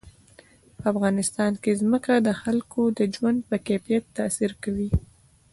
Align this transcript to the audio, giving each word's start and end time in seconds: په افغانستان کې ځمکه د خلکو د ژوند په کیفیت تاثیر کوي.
په 0.77 0.83
افغانستان 0.93 1.51
کې 1.61 1.71
ځمکه 1.81 2.13
د 2.17 2.29
خلکو 2.41 2.81
د 2.97 2.99
ژوند 3.15 3.39
په 3.49 3.55
کیفیت 3.67 4.03
تاثیر 4.17 4.51
کوي. 4.63 4.89